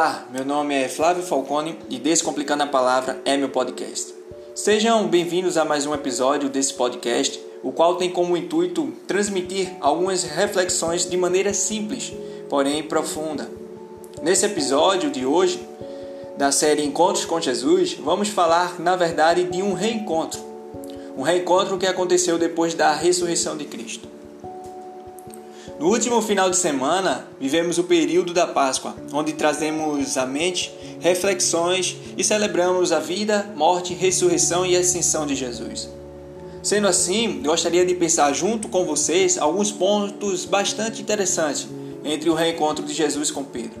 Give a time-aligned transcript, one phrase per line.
[0.00, 4.14] Olá, meu nome é Flávio Falcone e Descomplicando a Palavra é meu podcast.
[4.54, 10.22] Sejam bem-vindos a mais um episódio desse podcast, o qual tem como intuito transmitir algumas
[10.22, 12.14] reflexões de maneira simples,
[12.48, 13.46] porém profunda.
[14.22, 15.62] Nesse episódio de hoje,
[16.38, 20.40] da série Encontros com Jesus, vamos falar, na verdade, de um reencontro.
[21.14, 24.08] Um reencontro que aconteceu depois da ressurreição de Cristo.
[25.80, 31.96] No último final de semana, vivemos o período da Páscoa, onde trazemos à mente reflexões
[32.18, 35.88] e celebramos a vida, morte, ressurreição e ascensão de Jesus.
[36.62, 41.66] Sendo assim, gostaria de pensar junto com vocês alguns pontos bastante interessantes
[42.04, 43.80] entre o reencontro de Jesus com Pedro.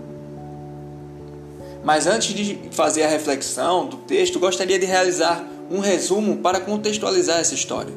[1.84, 7.40] Mas antes de fazer a reflexão do texto, gostaria de realizar um resumo para contextualizar
[7.40, 7.92] essa história.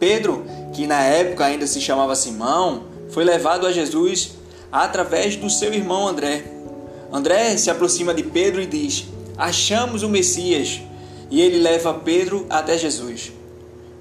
[0.00, 0.44] Pedro
[0.76, 4.32] que na época ainda se chamava Simão, foi levado a Jesus
[4.70, 6.44] através do seu irmão André.
[7.10, 9.06] André se aproxima de Pedro e diz:
[9.38, 10.82] Achamos o Messias.
[11.30, 13.32] E ele leva Pedro até Jesus.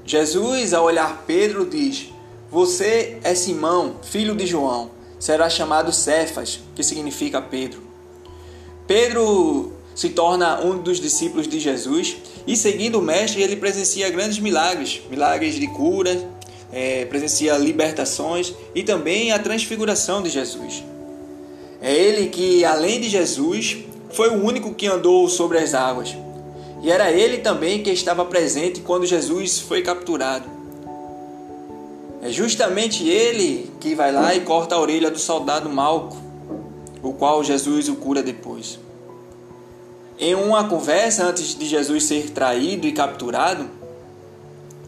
[0.06, 2.10] Jesus, ao olhar Pedro, diz:
[2.52, 4.92] Você é Simão, filho de João.
[5.18, 7.82] Será chamado Cefas, que significa Pedro.
[8.86, 14.40] Pedro se torna um dos discípulos de Jesus e, seguindo o Mestre, ele presencia grandes
[14.40, 16.35] milagres milagres de cura,
[16.72, 20.84] é, presencia libertações e também a transfiguração de Jesus.
[21.82, 23.78] É ele que, além de Jesus,
[24.10, 26.16] foi o único que andou sobre as águas.
[26.82, 30.48] E era ele também que estava presente quando Jesus foi capturado.
[32.22, 36.18] É justamente ele que vai lá e corta a orelha do soldado Malco,
[37.04, 38.80] o qual Jesus o cura depois.
[40.18, 43.70] Em uma conversa antes de Jesus ser traído e capturado,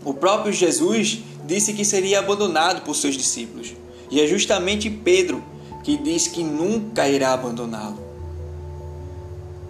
[0.04, 3.74] o próprio Jesus disse que seria abandonado por seus discípulos.
[4.12, 5.44] E é justamente Pedro
[5.84, 7.98] que diz que nunca irá abandoná-lo.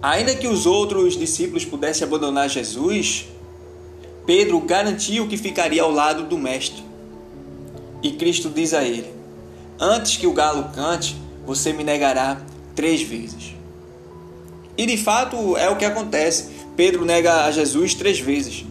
[0.02, 3.26] Ainda que os outros discípulos pudessem abandonar Jesus,
[4.26, 6.82] Pedro garantiu que ficaria ao lado do Mestre.
[8.02, 9.12] E Cristo diz a ele:
[9.78, 11.16] Antes que o galo cante,
[11.46, 12.42] você me negará
[12.74, 13.54] três vezes.
[14.76, 16.50] E de fato é o que acontece.
[16.76, 18.64] Pedro nega a Jesus três vezes.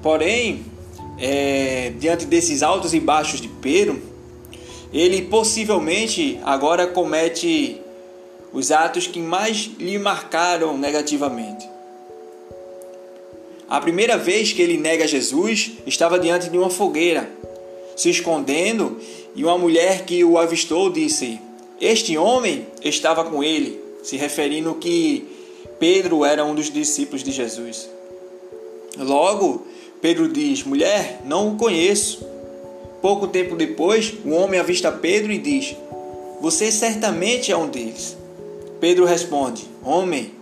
[0.00, 0.64] Porém,
[1.20, 4.00] é, diante desses altos e baixos de Pedro,
[4.92, 7.80] ele possivelmente agora comete
[8.52, 11.68] os atos que mais lhe marcaram negativamente.
[13.68, 17.30] A primeira vez que ele nega Jesus estava diante de uma fogueira,
[17.94, 18.98] se escondendo,
[19.36, 21.40] e uma mulher que o avistou disse:
[21.80, 25.24] Este homem estava com ele, se referindo que
[25.78, 27.88] Pedro era um dos discípulos de Jesus.
[28.98, 29.64] Logo,
[30.00, 32.26] Pedro diz: Mulher, não o conheço.
[33.02, 35.76] Pouco tempo depois, o homem avista Pedro e diz:
[36.40, 38.16] Você certamente é um deles.
[38.80, 40.32] Pedro responde: Homem,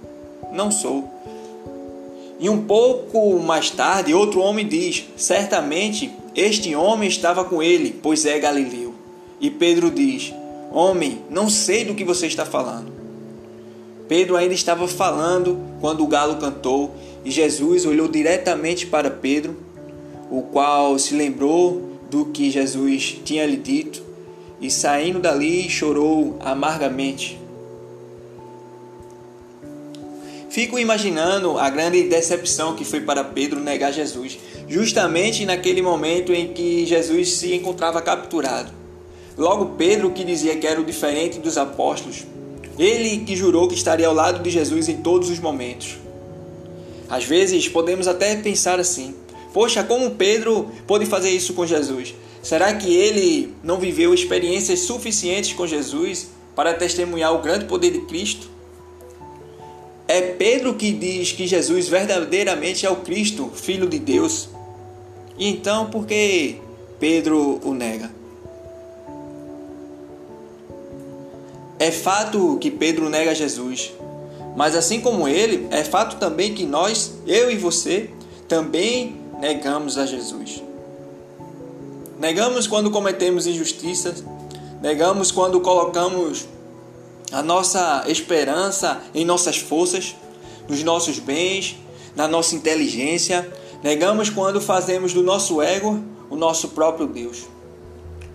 [0.52, 1.08] não sou.
[2.40, 8.24] E um pouco mais tarde, outro homem diz: Certamente este homem estava com ele, pois
[8.24, 8.94] é galileu.
[9.40, 10.32] E Pedro diz:
[10.70, 12.92] Homem, não sei do que você está falando.
[14.06, 19.56] Pedro ainda estava falando quando o galo cantou e Jesus olhou diretamente para Pedro,
[20.30, 24.02] o qual se lembrou do que Jesus tinha lhe dito
[24.60, 27.38] e saindo dali chorou amargamente.
[30.50, 36.52] Fico imaginando a grande decepção que foi para Pedro negar Jesus, justamente naquele momento em
[36.52, 38.72] que Jesus se encontrava capturado.
[39.36, 42.26] Logo, Pedro, que dizia que era o diferente dos apóstolos,
[42.78, 45.96] ele que jurou que estaria ao lado de Jesus em todos os momentos.
[47.08, 49.14] Às vezes podemos até pensar assim:
[49.52, 52.14] poxa, como Pedro pôde fazer isso com Jesus?
[52.42, 58.00] Será que ele não viveu experiências suficientes com Jesus para testemunhar o grande poder de
[58.02, 58.48] Cristo?
[60.06, 64.48] É Pedro que diz que Jesus verdadeiramente é o Cristo, Filho de Deus.
[65.36, 66.56] E então, por que
[66.98, 68.10] Pedro o nega?
[71.78, 73.92] É fato que Pedro nega Jesus,
[74.58, 78.10] mas assim como ele, é fato também que nós, eu e você,
[78.48, 80.60] também negamos a Jesus.
[82.18, 84.24] Negamos quando cometemos injustiças,
[84.82, 86.48] negamos quando colocamos
[87.30, 90.16] a nossa esperança em nossas forças,
[90.68, 91.76] nos nossos bens,
[92.16, 93.48] na nossa inteligência,
[93.80, 97.44] negamos quando fazemos do nosso ego o nosso próprio Deus.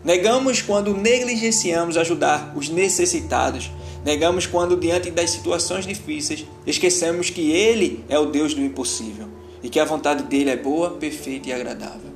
[0.06, 3.70] Negamos quando negligenciamos ajudar os necessitados
[4.04, 9.28] Negamos quando, diante das situações difíceis, esquecemos que Ele é o Deus do impossível
[9.62, 12.12] e que a vontade dele é boa, perfeita e agradável.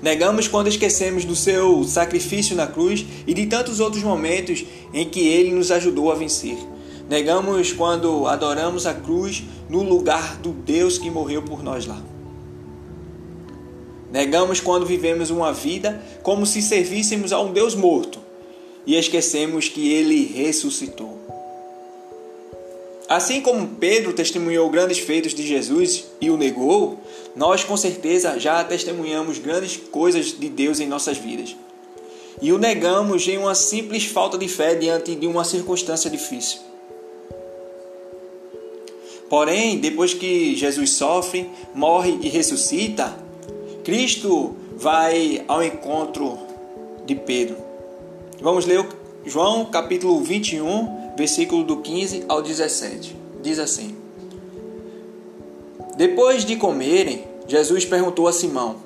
[0.00, 4.64] Negamos quando esquecemos do seu sacrifício na cruz e de tantos outros momentos
[4.94, 6.56] em que ele nos ajudou a vencer.
[7.10, 12.00] Negamos quando adoramos a cruz no lugar do Deus que morreu por nós lá.
[14.10, 18.27] Negamos quando vivemos uma vida como se servíssemos a um Deus morto
[18.88, 21.18] e esquecemos que ele ressuscitou.
[23.06, 26.98] Assim como Pedro testemunhou grandes feitos de Jesus e o negou,
[27.36, 31.54] nós com certeza já testemunhamos grandes coisas de Deus em nossas vidas.
[32.40, 36.60] E o negamos em uma simples falta de fé diante de uma circunstância difícil.
[39.28, 43.14] Porém, depois que Jesus sofre, morre e ressuscita,
[43.84, 46.38] Cristo vai ao encontro
[47.04, 47.67] de Pedro.
[48.40, 48.86] Vamos ler
[49.26, 53.16] João capítulo 21, versículo do 15 ao 17.
[53.42, 53.96] Diz assim:
[55.96, 58.76] Depois de comerem, Jesus perguntou a Simão: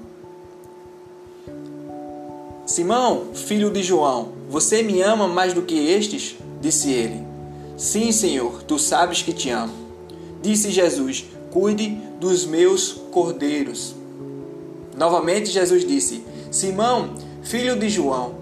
[2.65, 6.35] Simão, filho de João, você me ama mais do que estes?
[6.59, 7.23] Disse ele.
[7.77, 9.75] Sim, Senhor, tu sabes que te amo.
[10.41, 13.95] Disse Jesus: Cuide dos meus cordeiros.
[14.97, 18.42] Novamente Jesus disse: Simão, filho de João,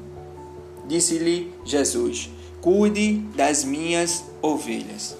[0.91, 2.29] Disse-lhe Jesus:
[2.59, 5.15] Cuide das minhas ovelhas.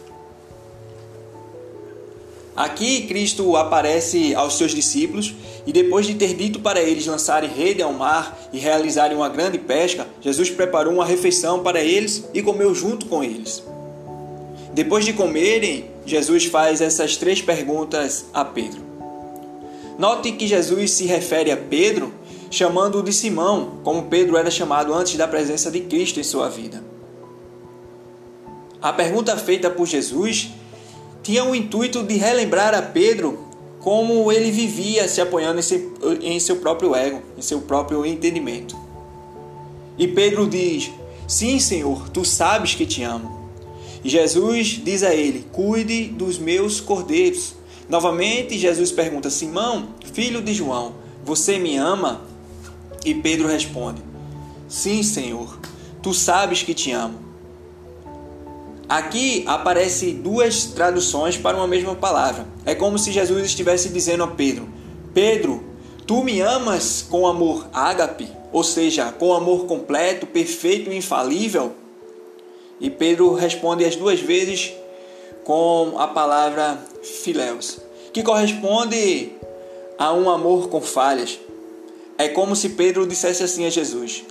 [2.53, 5.33] Aqui Cristo aparece aos seus discípulos
[5.65, 9.59] e depois de ter dito para eles lançarem rede ao mar e realizarem uma grande
[9.59, 13.63] pesca, Jesus preparou uma refeição para eles e comeu junto com eles.
[14.73, 18.81] Depois de comerem, Jesus faz essas três perguntas a Pedro.
[19.97, 22.13] Note que Jesus se refere a Pedro
[22.51, 26.83] chamando-o de Simão, como Pedro era chamado antes da presença de Cristo em sua vida.
[28.81, 30.49] A pergunta feita por Jesus
[31.23, 33.47] tinha o intuito de relembrar a Pedro
[33.79, 35.61] como ele vivia se apoiando
[36.21, 38.75] em seu próprio ego, em seu próprio entendimento.
[39.97, 40.91] E Pedro diz:
[41.27, 43.49] Sim, Senhor, tu sabes que te amo.
[44.03, 47.55] E Jesus diz a ele: Cuide dos meus cordeiros.
[47.87, 52.30] Novamente, Jesus pergunta: Simão, filho de João, você me ama?
[53.03, 54.01] E Pedro responde:
[54.67, 55.59] Sim, Senhor,
[56.01, 57.19] tu sabes que te amo.
[58.87, 62.45] Aqui aparece duas traduções para uma mesma palavra.
[62.65, 64.67] É como se Jesus estivesse dizendo a Pedro:
[65.13, 65.63] Pedro,
[66.05, 71.73] tu me amas com amor ágape, ou seja, com amor completo, perfeito e infalível?
[72.81, 74.73] E Pedro responde as duas vezes
[75.43, 77.79] com a palavra filéus,
[78.11, 79.31] que corresponde
[79.97, 81.39] a um amor com falhas.
[82.21, 84.23] É como se Pedro dissesse assim a Jesus: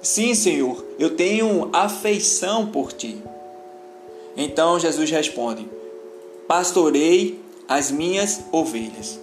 [0.00, 3.20] Sim, Senhor, eu tenho afeição por ti.
[4.36, 5.68] Então Jesus responde:
[6.46, 9.18] Pastorei as minhas ovelhas.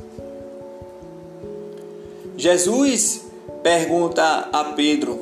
[2.35, 3.21] Jesus
[3.63, 5.17] pergunta a Pedro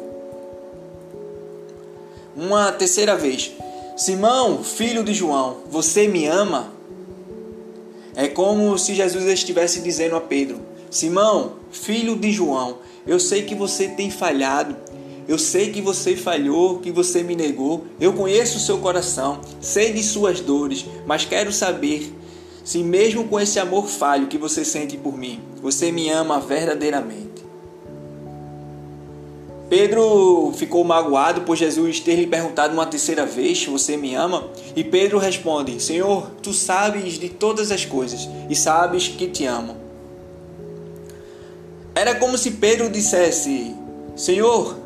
[2.36, 3.52] uma terceira vez:
[3.96, 6.74] Simão, filho de João, você me ama?
[8.16, 13.56] É como se Jesus estivesse dizendo a Pedro: Simão, filho de João, eu sei que
[13.56, 14.76] você tem falhado.
[15.28, 17.86] Eu sei que você falhou, que você me negou.
[18.00, 22.14] Eu conheço o seu coração, sei de suas dores, mas quero saber
[22.64, 27.28] se, mesmo com esse amor falho que você sente por mim, você me ama verdadeiramente.
[29.70, 34.48] Pedro ficou magoado por Jesus ter lhe perguntado uma terceira vez: Você me ama?
[34.76, 39.87] E Pedro responde: Senhor, tu sabes de todas as coisas e sabes que te amo.
[41.98, 43.76] Era como se Pedro dissesse:
[44.16, 44.78] Senhor,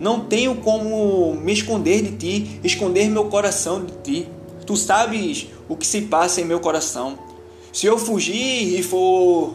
[0.00, 4.28] não tenho como me esconder de ti, esconder meu coração de ti.
[4.64, 7.18] Tu sabes o que se passa em meu coração.
[7.70, 9.54] Se eu fugir e for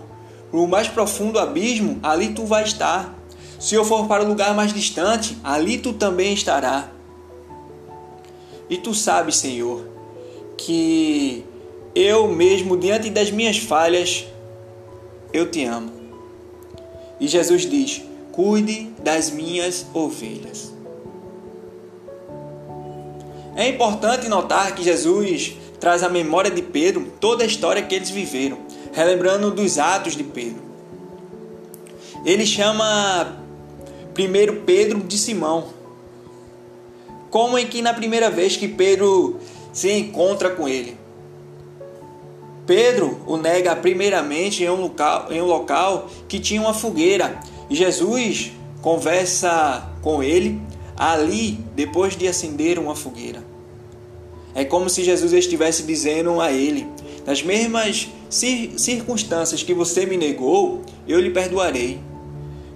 [0.52, 3.18] para o mais profundo abismo, ali tu vai estar.
[3.60, 6.92] Se eu for para o lugar mais distante, ali tu também estará.
[8.70, 9.84] E tu sabes, Senhor,
[10.56, 11.44] que
[11.96, 14.28] eu mesmo, diante das minhas falhas,
[15.34, 15.99] eu te amo.
[17.20, 20.74] E Jesus diz: Cuide das minhas ovelhas.
[23.56, 28.10] É importante notar que Jesus traz à memória de Pedro toda a história que eles
[28.10, 28.58] viveram,
[28.94, 30.62] relembrando dos atos de Pedro.
[32.26, 33.38] Ele chama
[34.14, 35.68] Primeiro Pedro de Simão.
[37.30, 39.40] Como em que na primeira vez que Pedro
[39.72, 40.99] se encontra com ele.
[42.70, 47.40] Pedro o nega primeiramente em um local, em um local que tinha uma fogueira.
[47.68, 50.62] Jesus conversa com ele
[50.96, 53.44] ali depois de acender uma fogueira.
[54.54, 56.86] É como se Jesus estivesse dizendo a ele:
[57.26, 62.00] nas mesmas circunstâncias que você me negou, eu lhe perdoarei.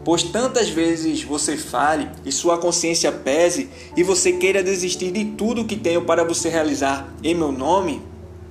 [0.04, 5.66] Pois tantas vezes você fale e sua consciência pese e você queira desistir de tudo
[5.66, 8.02] que tenho para você realizar em meu nome,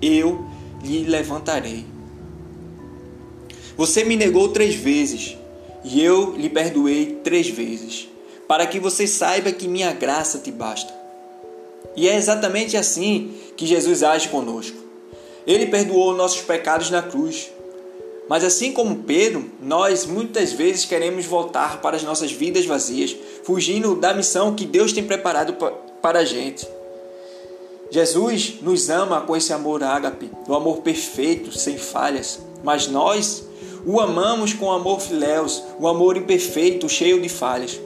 [0.00, 0.51] eu
[0.82, 1.84] lhe levantarei.
[3.76, 5.36] Você me negou três vezes
[5.84, 8.08] e eu lhe perdoei três vezes,
[8.46, 10.92] para que você saiba que minha graça te basta.
[11.96, 14.76] E é exatamente assim que Jesus age conosco.
[15.46, 17.50] Ele perdoou nossos pecados na cruz.
[18.28, 23.96] Mas assim como Pedro, nós muitas vezes queremos voltar para as nossas vidas vazias, fugindo
[23.96, 25.54] da missão que Deus tem preparado
[26.00, 26.66] para a gente.
[27.92, 33.44] Jesus nos ama com esse amor ágape, o amor perfeito, sem falhas, mas nós
[33.84, 37.78] o amamos com amor filéus, o amor imperfeito, cheio de falhas.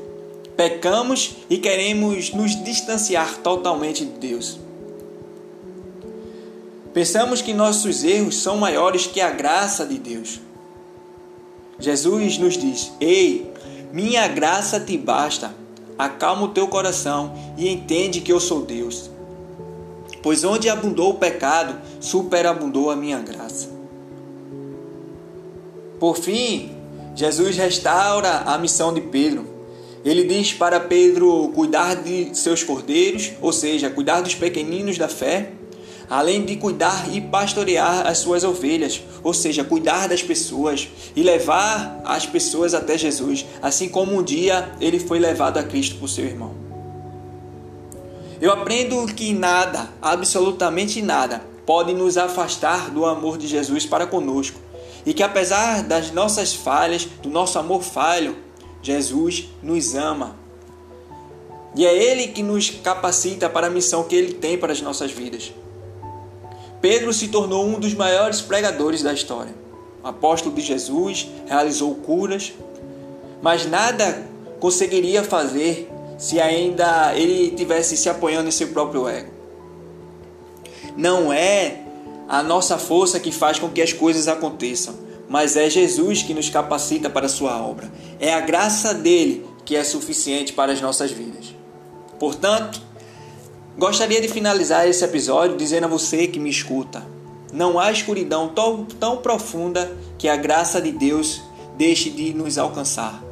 [0.56, 4.60] Pecamos e queremos nos distanciar totalmente de Deus.
[6.94, 10.40] Pensamos que nossos erros são maiores que a graça de Deus.
[11.80, 13.52] Jesus nos diz: Ei,
[13.92, 15.52] minha graça te basta.
[15.98, 19.15] Acalma o teu coração e entende que eu sou Deus.
[20.22, 23.68] Pois onde abundou o pecado, superabundou a minha graça.
[25.98, 26.76] Por fim,
[27.14, 29.46] Jesus restaura a missão de Pedro.
[30.04, 35.52] Ele diz para Pedro cuidar de seus cordeiros, ou seja, cuidar dos pequeninos da fé,
[36.08, 42.00] além de cuidar e pastorear as suas ovelhas, ou seja, cuidar das pessoas e levar
[42.04, 46.24] as pessoas até Jesus, assim como um dia ele foi levado a Cristo por seu
[46.24, 46.65] irmão.
[48.40, 54.60] Eu aprendo que nada, absolutamente nada, pode nos afastar do amor de Jesus para conosco,
[55.04, 58.36] e que apesar das nossas falhas, do nosso amor falho,
[58.82, 60.36] Jesus nos ama.
[61.74, 65.10] E é Ele que nos capacita para a missão que Ele tem para as nossas
[65.10, 65.52] vidas.
[66.80, 69.54] Pedro se tornou um dos maiores pregadores da história.
[70.04, 72.52] Apóstolo de Jesus realizou curas,
[73.42, 74.26] mas nada
[74.60, 79.30] conseguiria fazer se ainda ele tivesse se apoiando em seu próprio ego.
[80.96, 81.82] Não é
[82.28, 84.94] a nossa força que faz com que as coisas aconteçam,
[85.28, 87.92] mas é Jesus que nos capacita para a sua obra.
[88.18, 91.54] É a graça dele que é suficiente para as nossas vidas.
[92.18, 92.80] Portanto,
[93.78, 97.06] Gostaria de finalizar esse episódio dizendo a você que me escuta:
[97.52, 101.42] não há escuridão tão, tão profunda que a graça de Deus
[101.76, 103.22] deixe de nos alcançar.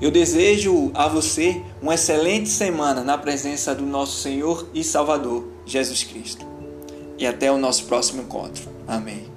[0.00, 6.02] Eu desejo a você uma excelente semana na presença do nosso Senhor e Salvador, Jesus
[6.02, 6.46] Cristo.
[7.18, 8.70] E até o nosso próximo encontro.
[8.88, 9.33] Amém.